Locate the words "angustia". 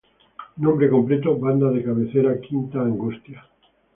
2.81-3.45